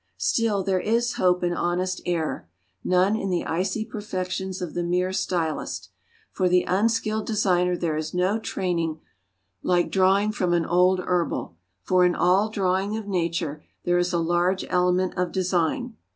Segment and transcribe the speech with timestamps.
[0.17, 2.49] Still there is hope in honest error:
[2.83, 5.89] none in the icy perfections of the mere stylist.
[6.31, 8.99] For the unskilled designer there is no training
[9.61, 14.11] like drawing from an old herbal; for in all old drawing of Nature there is
[14.11, 15.97] a large element of design.